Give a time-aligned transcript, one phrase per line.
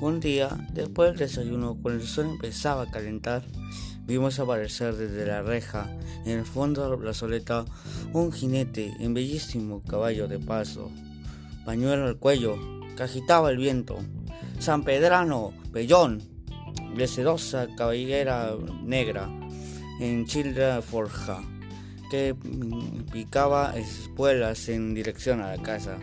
[0.00, 3.44] Un día, después del desayuno, cuando el sol empezaba a calentar,
[4.06, 5.88] vimos aparecer desde la reja,
[6.24, 7.64] en el fondo de la plazoleta,
[8.12, 10.90] un jinete en bellísimo caballo de paso,
[11.64, 12.56] pañuelo al cuello,
[12.96, 13.98] que agitaba el viento.
[14.58, 16.22] San Pedrano, Bellón,
[16.96, 18.52] de sedosa caballera
[18.82, 19.30] negra,
[20.00, 21.40] en childa forja,
[22.10, 22.34] que
[23.12, 25.98] picaba espuelas en dirección a la casa.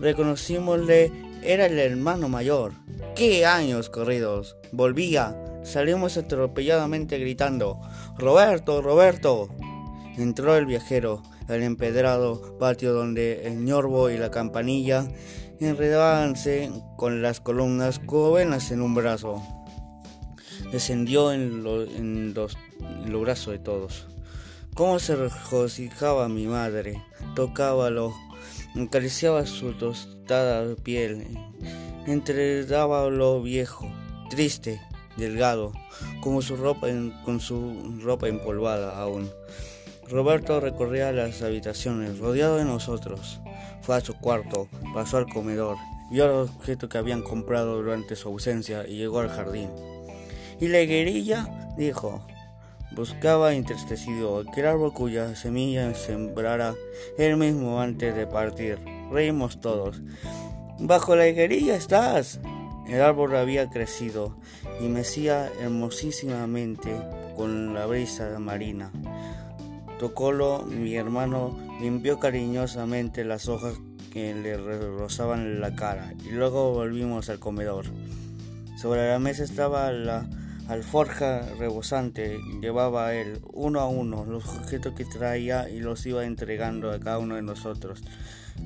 [0.00, 2.72] Reconocímosle, era el hermano mayor.
[3.14, 4.56] ¡Qué años corridos!
[4.72, 7.80] Volvía, salimos atropelladamente gritando,
[8.18, 9.48] ¡Roberto, Roberto!
[10.16, 15.08] Entró el viajero al empedrado patio donde el ñorbo y la campanilla
[15.60, 19.42] enredábanse con las columnas covenas en un brazo.
[20.72, 22.34] Descendió en, los, en
[23.20, 24.08] brazos de todos.
[24.74, 27.02] Cómo se regocijaba mi madre,
[27.34, 28.12] tocábalo,
[28.80, 31.26] acariciaba su tostada piel,
[32.06, 33.90] entregaba lo viejo,
[34.28, 34.80] triste,
[35.16, 35.72] delgado,
[36.20, 36.88] como su ropa
[37.24, 39.30] con su ropa empolvada aún.
[40.08, 43.40] Roberto recorría las habitaciones, rodeado de nosotros.
[43.82, 45.76] Fue a su cuarto, pasó al comedor,
[46.10, 49.70] vio los objetos que habían comprado durante su ausencia y llegó al jardín.
[50.60, 52.24] Y la guerrilla dijo,
[52.96, 56.74] buscaba entristecido aquel árbol cuya semilla sembrara
[57.18, 58.78] él mismo antes de partir.
[59.12, 60.00] Reímos todos.
[60.80, 62.40] Bajo la higuerilla estás.
[62.88, 64.36] El árbol había crecido
[64.80, 66.96] y mecía hermosísimamente
[67.36, 68.90] con la brisa marina.
[69.98, 73.74] Tocólo, mi hermano limpió cariñosamente las hojas
[74.12, 77.86] que le rozaban la cara y luego volvimos al comedor.
[78.80, 80.26] Sobre la mesa estaba la
[80.68, 82.38] alforja rebosante.
[82.60, 87.18] Llevaba él uno a uno los objetos que traía y los iba entregando a cada
[87.18, 88.02] uno de nosotros.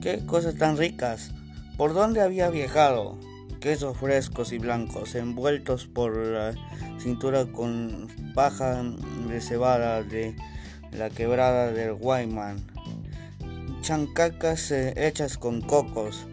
[0.00, 1.32] ¡Qué cosas tan ricas!
[1.76, 3.18] ¿Por dónde había viajado?
[3.60, 6.54] Quesos frescos y blancos, envueltos por la
[6.98, 8.82] cintura con paja
[9.28, 10.34] de cebada de
[10.92, 12.58] la quebrada del Guayman,
[13.82, 16.26] chancacas eh, hechas con cocos,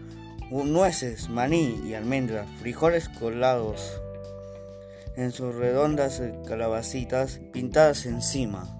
[0.50, 4.00] nueces, maní y almendras, frijoles colados
[5.18, 8.77] en sus redondas calabacitas pintadas encima.